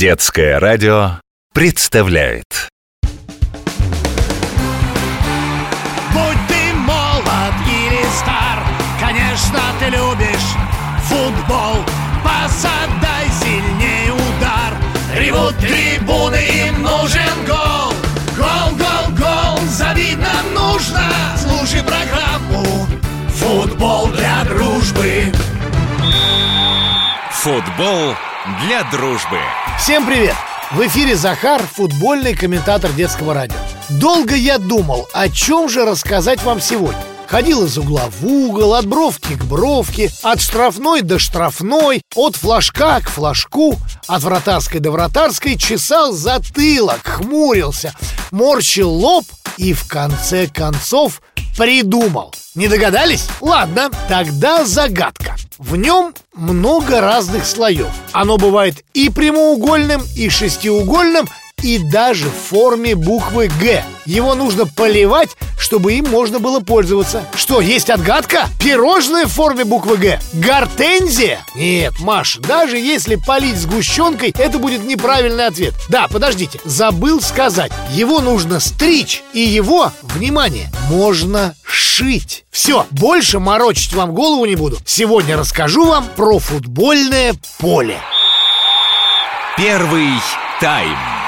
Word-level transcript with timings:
Детское 0.00 0.58
радио 0.58 1.20
представляет 1.52 2.70
Будь 6.14 6.38
ты 6.48 6.72
молод 6.72 7.54
или 7.68 8.02
стар, 8.18 8.64
конечно, 8.98 9.60
ты 9.78 9.90
любишь 9.90 10.56
футбол. 11.04 11.84
Посадай 12.24 13.28
сильнее 13.42 14.14
удар, 14.14 14.72
ревут 15.14 15.58
трибуны, 15.58 16.46
им 16.46 16.80
нужен 16.80 17.44
гол. 17.46 17.92
Гол, 18.38 18.70
гол, 18.78 19.18
гол, 19.18 19.58
забить 19.68 20.16
нужно. 20.54 21.12
Слушай 21.36 21.69
Футбол 27.42 28.14
для 28.66 28.82
дружбы. 28.90 29.38
Всем 29.78 30.04
привет! 30.04 30.34
В 30.72 30.86
эфире 30.86 31.16
Захар, 31.16 31.62
футбольный 31.62 32.34
комментатор 32.34 32.92
детского 32.92 33.32
радио. 33.32 33.56
Долго 33.88 34.34
я 34.34 34.58
думал, 34.58 35.08
о 35.14 35.30
чем 35.30 35.70
же 35.70 35.86
рассказать 35.86 36.42
вам 36.42 36.60
сегодня. 36.60 37.02
Ходил 37.26 37.64
из 37.64 37.78
угла 37.78 38.10
в 38.10 38.26
угол, 38.26 38.74
от 38.74 38.86
бровки 38.86 39.36
к 39.36 39.44
бровке, 39.44 40.10
от 40.22 40.42
штрафной 40.42 41.00
до 41.00 41.18
штрафной, 41.18 42.02
от 42.14 42.36
флажка 42.36 43.00
к 43.00 43.08
флажку, 43.08 43.78
от 44.06 44.22
вратарской 44.22 44.80
до 44.80 44.90
вратарской, 44.90 45.56
чесал 45.56 46.12
затылок, 46.12 47.00
хмурился, 47.06 47.94
морщил 48.32 48.90
лоб 48.90 49.24
и 49.56 49.72
в 49.72 49.88
конце 49.88 50.46
концов 50.46 51.22
придумал. 51.56 52.34
Не 52.56 52.66
догадались? 52.66 53.28
Ладно, 53.40 53.90
тогда 54.08 54.64
загадка. 54.64 55.36
В 55.58 55.76
нем 55.76 56.12
много 56.34 57.00
разных 57.00 57.46
слоев. 57.46 57.90
Оно 58.10 58.38
бывает 58.38 58.84
и 58.92 59.08
прямоугольным, 59.08 60.02
и 60.16 60.28
шестиугольным, 60.28 61.28
и 61.62 61.78
даже 61.78 62.26
в 62.26 62.34
форме 62.34 62.96
буквы 62.96 63.50
«Г». 63.60 63.84
Его 64.04 64.34
нужно 64.34 64.66
поливать, 64.66 65.36
чтобы 65.60 65.92
им 65.92 66.08
можно 66.08 66.40
было 66.40 66.58
пользоваться. 66.58 67.22
Что, 67.36 67.60
есть 67.60 67.90
отгадка? 67.90 68.48
Пирожное 68.58 69.26
в 69.26 69.32
форме 69.32 69.64
буквы 69.64 69.96
«Г». 69.98 70.18
Гортензия? 70.32 71.40
Нет, 71.54 72.00
Маш, 72.00 72.38
даже 72.38 72.78
если 72.78 73.14
полить 73.14 73.58
сгущенкой, 73.58 74.34
это 74.36 74.58
будет 74.58 74.82
неправильный 74.82 75.46
ответ. 75.46 75.74
Да, 75.88 76.08
подождите, 76.08 76.58
забыл 76.64 77.20
сказать. 77.20 77.70
Его 77.92 78.20
нужно 78.20 78.58
стричь, 78.58 79.22
и 79.34 79.40
его, 79.40 79.92
внимание, 80.02 80.68
можно 80.88 81.54
шить. 81.72 82.44
Все, 82.50 82.86
больше 82.90 83.38
морочить 83.38 83.92
вам 83.92 84.12
голову 84.14 84.44
не 84.46 84.56
буду. 84.56 84.78
Сегодня 84.84 85.36
расскажу 85.36 85.86
вам 85.86 86.06
про 86.16 86.38
футбольное 86.38 87.34
поле. 87.58 88.00
Первый 89.56 90.10
тайм. 90.60 91.19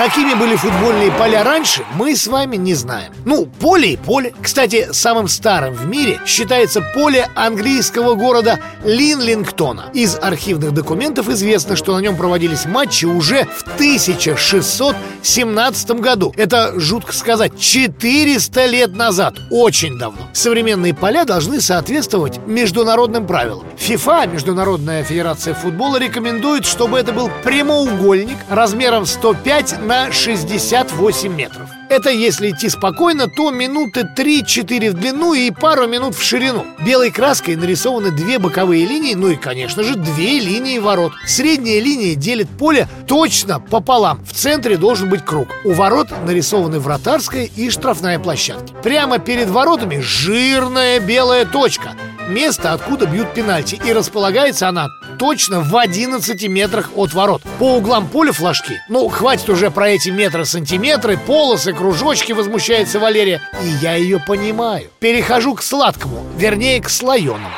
Какими 0.00 0.32
были 0.32 0.56
футбольные 0.56 1.12
поля 1.12 1.44
раньше, 1.44 1.84
мы 1.94 2.16
с 2.16 2.26
вами 2.26 2.56
не 2.56 2.72
знаем. 2.72 3.12
Ну, 3.26 3.44
поле 3.44 3.92
и 3.92 3.98
поле. 3.98 4.32
Кстати, 4.40 4.88
самым 4.92 5.28
старым 5.28 5.74
в 5.74 5.86
мире 5.86 6.18
считается 6.24 6.80
поле 6.94 7.28
английского 7.34 8.14
города 8.14 8.60
Линлингтона. 8.82 9.90
Из 9.92 10.16
архивных 10.16 10.72
документов 10.72 11.28
известно, 11.28 11.76
что 11.76 11.94
на 11.94 12.00
нем 12.00 12.16
проводились 12.16 12.64
матчи 12.64 13.04
уже 13.04 13.44
в 13.44 13.62
1617 13.74 15.90
году. 15.90 16.32
Это, 16.34 16.80
жутко 16.80 17.12
сказать, 17.12 17.60
400 17.60 18.64
лет 18.64 18.96
назад. 18.96 19.34
Очень 19.50 19.98
давно. 19.98 20.30
Современные 20.32 20.94
поля 20.94 21.26
должны 21.26 21.60
соответствовать 21.60 22.38
международным 22.46 23.26
правилам. 23.26 23.66
ФИФА, 23.76 24.28
Международная 24.32 25.04
федерация 25.04 25.52
футбола, 25.52 25.98
рекомендует, 25.98 26.64
чтобы 26.64 26.98
это 26.98 27.12
был 27.12 27.30
прямоугольник 27.44 28.38
размером 28.48 29.04
105 29.04 29.89
на 29.90 30.12
68 30.12 31.34
метров. 31.34 31.68
Это 31.88 32.10
если 32.10 32.52
идти 32.52 32.68
спокойно, 32.68 33.26
то 33.26 33.50
минуты 33.50 34.08
3-4 34.16 34.90
в 34.90 34.94
длину 34.94 35.34
и 35.34 35.50
пару 35.50 35.88
минут 35.88 36.14
в 36.14 36.22
ширину. 36.22 36.64
Белой 36.86 37.10
краской 37.10 37.56
нарисованы 37.56 38.12
две 38.12 38.38
боковые 38.38 38.86
линии, 38.86 39.14
ну 39.14 39.30
и, 39.30 39.34
конечно 39.34 39.82
же, 39.82 39.96
две 39.96 40.38
линии 40.38 40.78
ворот. 40.78 41.14
Средняя 41.26 41.80
линия 41.80 42.14
делит 42.14 42.48
поле 42.48 42.86
точно 43.08 43.58
пополам. 43.58 44.24
В 44.24 44.32
центре 44.32 44.76
должен 44.76 45.08
быть 45.08 45.24
круг. 45.24 45.48
У 45.64 45.72
ворот 45.72 46.06
нарисованы 46.24 46.78
вратарская 46.78 47.46
и 47.46 47.68
штрафная 47.68 48.20
площадки. 48.20 48.72
Прямо 48.84 49.18
перед 49.18 49.48
воротами 49.48 49.98
жирная 49.98 51.00
белая 51.00 51.44
точка– 51.46 51.94
место, 52.30 52.72
откуда 52.72 53.06
бьют 53.06 53.34
пенальти 53.34 53.80
И 53.84 53.92
располагается 53.92 54.68
она 54.68 54.88
точно 55.20 55.60
в 55.60 55.76
11 55.76 56.48
метрах 56.48 56.92
от 56.96 57.12
ворот. 57.12 57.42
По 57.58 57.76
углам 57.76 58.08
поля 58.08 58.32
флажки. 58.32 58.80
Ну, 58.88 59.06
хватит 59.08 59.50
уже 59.50 59.70
про 59.70 59.90
эти 59.90 60.08
метры-сантиметры 60.08 61.18
Полосы, 61.18 61.74
кружочки, 61.74 62.32
возмущается 62.32 62.98
Валерия. 62.98 63.42
И 63.62 63.68
я 63.82 63.96
ее 63.96 64.18
понимаю. 64.18 64.88
Перехожу 64.98 65.54
к 65.54 65.62
сладкому, 65.62 66.24
вернее, 66.38 66.80
к 66.80 66.88
слоеному 66.88 67.50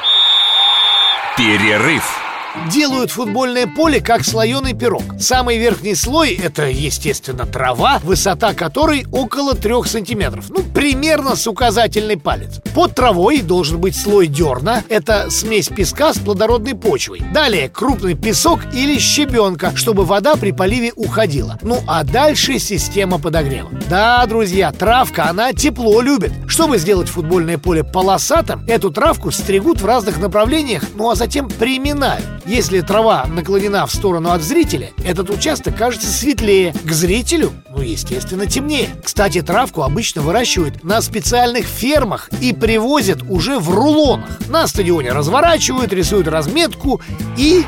Перерыв. 1.39 2.22
Делают 2.71 3.11
футбольное 3.11 3.67
поле 3.67 4.01
как 4.01 4.25
слоеный 4.25 4.75
пирог. 4.75 5.03
Самый 5.19 5.57
верхний 5.57 5.95
слой– 5.95 6.31
это, 6.45 6.69
естественно, 6.69 7.47
трава 7.47 7.99
Высота 8.03 8.53
которой 8.53 9.07
около 9.11 9.55
трех 9.55 9.87
сантиметров. 9.87 10.47
Ну, 10.51 10.63
примерно 10.63 11.35
с 11.35 11.47
указательный 11.47 12.19
палец. 12.19 12.61
Под 12.75 12.95
травой 12.95 13.41
должен 13.41 13.81
быть 13.81 13.97
слой 13.97 14.27
дерна 14.27 14.85
Это 14.91 15.31
смесь 15.31 15.69
песка 15.69 16.13
с 16.13 16.19
плодородной 16.19 16.75
почвой. 16.75 17.23
Далее 17.33 17.71
крупный 17.71 18.15
песок 18.15 18.61
или 18.75 18.99
щебенка 18.99 19.73
Чтобы 19.75 20.05
вода 20.05 20.37
при 20.37 20.53
поливе 20.53 20.93
уходила. 20.95 21.59
Ну, 21.63 21.81
а 21.87 22.05
дальше 22.05 22.59
система 22.59 23.19
подогрева. 23.19 23.71
Да, 23.89 24.25
друзья, 24.27 24.73
травка, 24.73 25.31
она 25.31 25.55
тепло 25.55 26.03
любит. 26.03 26.33
Чтобы 26.47 26.77
сделать 26.77 27.09
футбольное 27.09 27.57
поле 27.57 27.83
полосатым 27.83 28.65
Эту 28.67 28.91
травку 28.91 29.31
стригут 29.31 29.81
в 29.81 29.87
разных 29.87 30.19
направлениях 30.19 30.83
Ну, 30.95 31.09
а 31.11 31.15
затем 31.15 31.49
приминают 31.49 32.25
если 32.45 32.81
трава 32.81 33.25
наклонена 33.27 33.87
в 33.87 33.95
сторону 33.95 34.31
от 34.31 34.43
зрителя, 34.43 34.91
этот 35.05 35.31
участок 35.31 35.77
кажется 35.77 36.09
светлее. 36.09 36.73
К 36.85 36.93
зрителю, 36.93 37.53
ну, 37.71 37.81
естественно, 37.81 38.47
темнее. 38.47 38.91
Кстати, 39.03 39.43
травку 39.43 39.83
обычно 39.83 40.23
выращивают 40.23 40.83
на 40.85 41.01
специальных 41.01 41.67
фермах 41.67 42.29
и 42.41 42.53
привозят 42.53 43.23
уже 43.29 43.59
в 43.59 43.71
рулонах. 43.71 44.29
На 44.49 44.67
стадионе 44.67 45.13
разворачивают, 45.13 45.93
рисуют 45.93 46.29
разметку 46.29 47.01
и... 47.37 47.65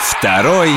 Второй 0.00 0.72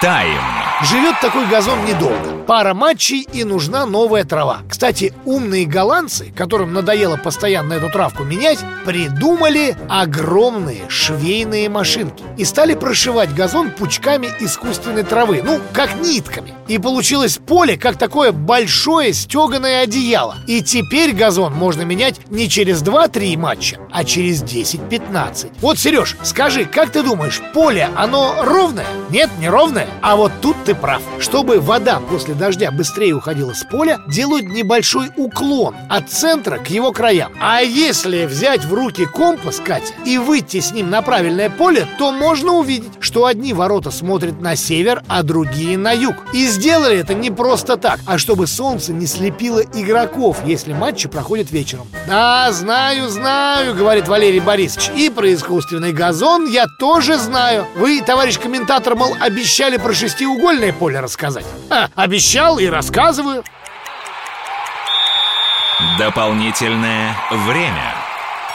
тайм. 0.00 0.40
Живет 0.82 1.20
такой 1.20 1.46
газон 1.46 1.78
недолго. 1.86 2.43
Пара 2.46 2.74
матчей 2.74 3.26
и 3.32 3.42
нужна 3.42 3.86
новая 3.86 4.24
трава. 4.24 4.58
Кстати, 4.68 5.14
умные 5.24 5.64
голландцы, 5.64 6.30
которым 6.36 6.74
надоело 6.74 7.16
постоянно 7.16 7.72
эту 7.72 7.90
травку 7.90 8.22
менять, 8.22 8.58
придумали 8.84 9.76
огромные 9.88 10.82
швейные 10.88 11.70
машинки 11.70 12.22
и 12.36 12.44
стали 12.44 12.74
прошивать 12.74 13.34
газон 13.34 13.70
пучками 13.70 14.28
искусственной 14.40 15.04
травы, 15.04 15.42
ну, 15.42 15.58
как 15.72 15.94
нитками. 15.96 16.52
И 16.68 16.78
получилось 16.78 17.38
поле, 17.38 17.78
как 17.78 17.96
такое 17.96 18.32
большое 18.32 19.14
стеганое 19.14 19.82
одеяло. 19.82 20.36
И 20.46 20.62
теперь 20.62 21.12
газон 21.12 21.54
можно 21.54 21.82
менять 21.82 22.20
не 22.30 22.48
через 22.48 22.82
2-3 22.82 23.36
матча, 23.38 23.78
а 23.90 24.04
через 24.04 24.42
10-15. 24.42 25.52
Вот, 25.60 25.78
Сереж, 25.78 26.16
скажи, 26.22 26.66
как 26.66 26.90
ты 26.90 27.02
думаешь, 27.02 27.40
поле, 27.54 27.88
оно 27.96 28.36
ровное? 28.42 28.86
Нет, 29.08 29.30
не 29.38 29.48
ровное? 29.48 29.88
А 30.02 30.16
вот 30.16 30.32
тут 30.42 30.56
ты 30.64 30.74
прав. 30.74 31.00
Чтобы 31.18 31.60
вода 31.60 32.00
после 32.00 32.33
дождя 32.34 32.70
быстрее 32.70 33.14
уходила 33.14 33.52
с 33.52 33.64
поля, 33.64 34.00
делают 34.08 34.46
небольшой 34.46 35.10
уклон 35.16 35.74
от 35.88 36.10
центра 36.10 36.58
к 36.58 36.68
его 36.68 36.92
краям. 36.92 37.32
А 37.40 37.60
если 37.60 38.26
взять 38.26 38.64
в 38.64 38.74
руки 38.74 39.06
компас, 39.06 39.60
Катя, 39.64 39.92
и 40.04 40.18
выйти 40.18 40.60
с 40.60 40.72
ним 40.72 40.90
на 40.90 41.02
правильное 41.02 41.50
поле, 41.50 41.86
то 41.98 42.12
можно 42.12 42.52
увидеть, 42.52 42.92
что 43.00 43.26
одни 43.26 43.52
ворота 43.52 43.90
смотрят 43.90 44.40
на 44.40 44.56
север, 44.56 45.02
а 45.08 45.22
другие 45.22 45.78
на 45.78 45.92
юг. 45.92 46.16
И 46.32 46.46
сделали 46.46 46.98
это 46.98 47.14
не 47.14 47.30
просто 47.30 47.76
так, 47.76 48.00
а 48.06 48.18
чтобы 48.18 48.46
солнце 48.46 48.92
не 48.92 49.06
слепило 49.06 49.60
игроков, 49.60 50.38
если 50.44 50.72
матчи 50.72 51.08
проходят 51.08 51.50
вечером. 51.50 51.86
Да, 52.06 52.50
знаю, 52.52 53.08
знаю, 53.08 53.74
говорит 53.74 54.08
Валерий 54.08 54.40
Борисович. 54.40 54.90
И 54.96 55.10
про 55.10 55.32
искусственный 55.32 55.92
газон 55.92 56.46
я 56.46 56.66
тоже 56.78 57.18
знаю. 57.18 57.66
Вы, 57.76 58.02
товарищ 58.02 58.38
комментатор, 58.38 58.94
мол, 58.94 59.14
обещали 59.20 59.76
про 59.76 59.92
шестиугольное 59.92 60.72
поле 60.72 61.00
рассказать. 61.00 61.44
А, 61.70 61.88
обещал 62.24 62.58
и 62.58 62.66
рассказываю. 62.66 63.44
Дополнительное 65.98 67.14
время. 67.30 67.94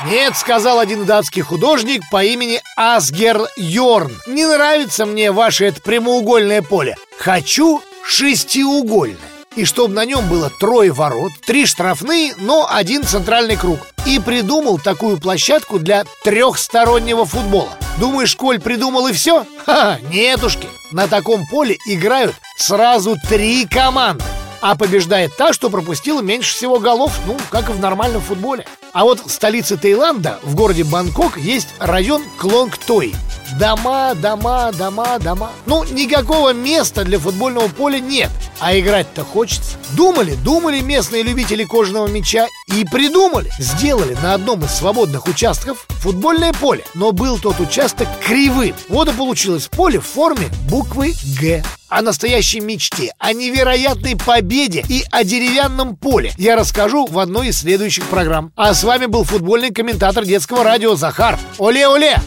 Нет, 0.08 0.36
сказал 0.36 0.80
один 0.80 1.06
датский 1.06 1.44
художник 1.44 2.02
по 2.10 2.24
имени 2.24 2.62
Асгер 2.76 3.42
Йорн. 3.58 4.12
Не 4.28 4.46
нравится 4.46 5.06
мне 5.06 5.32
ваше 5.32 5.66
это 5.66 5.82
прямоугольное 5.82 6.64
поле. 6.64 6.96
Хочу 7.20 7.84
шестиугольное. 8.04 9.18
И 9.56 9.66
чтобы 9.66 9.94
на 9.94 10.04
нем 10.04 10.28
было 10.28 10.50
трое 10.50 10.92
ворот, 10.92 11.34
три 11.46 11.68
штрафные, 11.68 12.34
но 12.38 12.68
один 12.72 13.04
центральный 13.04 13.56
круг. 13.56 13.80
и 14.06 14.18
придумал 14.18 14.80
такую 14.80 15.20
площадку 15.20 15.78
для 15.78 16.06
трехстороннего 16.24 17.26
футбола. 17.26 17.70
Думаешь, 18.00 18.36
Коль 18.36 18.62
придумал 18.62 19.08
и 19.08 19.14
все? 19.14 19.46
Ха, 19.66 20.00
нетушки. 20.10 20.70
На 20.92 21.08
таком 21.08 21.46
поле 21.48 21.78
играют 21.86 22.34
сразу 22.58 23.18
три 23.28 23.66
команды. 23.66 24.24
А 24.62 24.76
побеждает 24.76 25.36
та, 25.38 25.54
что 25.54 25.70
пропустила 25.70 26.22
меньше 26.22 26.54
всего 26.54 26.80
голов, 26.80 27.18
ну, 27.26 27.38
как 27.50 27.70
и 27.70 27.74
в 27.74 27.80
нормальном 27.80 28.22
футболе. 28.22 28.66
А 28.94 29.04
вот 29.04 29.26
в 29.26 29.30
столице 29.30 29.78
Таиланда, 29.78 30.40
в 30.44 30.56
городе 30.56 30.84
Бангкок, 30.84 31.38
есть 31.38 31.70
район 31.80 32.24
Клонгтой. 32.38 33.16
Дома, 33.60 34.14
дома, 34.16 34.72
дома, 34.72 35.20
дома. 35.20 35.52
Ну, 35.66 35.84
никакого 35.86 36.54
места 36.54 37.04
для 37.04 37.20
футбольного 37.20 37.68
поля 37.68 38.00
нет. 38.00 38.30
А 38.62 38.78
играть-то 38.78 39.24
хочется. 39.24 39.78
Думали, 39.96 40.36
думали 40.36 40.82
местные 40.82 41.24
любители 41.24 41.64
кожаного 41.64 42.08
мяча 42.08 42.48
и 42.68 42.84
придумали. 42.84 43.52
Сделали 43.58 44.18
на 44.22 44.34
одном 44.34 44.64
из 44.66 44.72
свободных 44.72 45.28
участков 45.28 45.86
футбольное 45.90 46.52
поле. 46.54 46.84
Но 46.94 47.12
был 47.12 47.40
тот 47.40 47.60
участок 47.60 48.08
кривым. 48.26 48.76
Вот 48.90 49.08
и 49.08 49.14
получилось 49.14 49.68
поле 49.68 50.00
в 50.00 50.06
форме 50.06 50.48
буквы 50.70 51.14
«Г». 51.40 51.64
О 51.88 52.04
настоящей 52.04 52.60
мечте, 52.60 53.14
о 53.18 53.34
невероятной 53.34 54.16
победе 54.16 54.86
и 54.88 55.04
о 55.10 55.24
деревянном 55.24 55.96
поле 55.96 56.32
я 56.38 56.56
расскажу 56.56 57.08
в 57.08 57.18
одной 57.18 57.48
из 57.48 57.60
следующих 57.62 58.04
программ. 58.06 58.52
А 58.56 58.76
с 58.76 58.84
вами 58.84 59.08
был 59.08 59.24
футбольный 59.24 59.72
комментатор 59.72 60.24
детского 60.24 60.64
радио 60.64 60.96
Захар. 60.96 61.40
Оле-оле! 61.58 62.18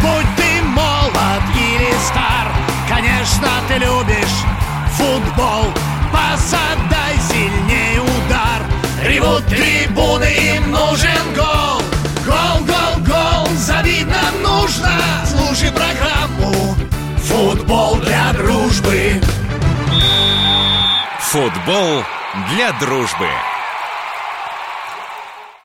Будь 0.00 0.33
им 10.34 10.70
нужен 10.70 11.34
гол. 11.34 11.82
Гол, 12.26 12.64
гол, 12.66 13.04
гол, 13.06 13.48
нам 14.04 14.42
нужно. 14.42 14.90
Слушай 15.26 15.70
программу 15.70 16.76
«Футбол 17.18 17.96
для 17.96 18.32
дружбы». 18.32 19.20
Футбол 21.20 22.02
для 22.54 22.72
дружбы. 22.80 23.28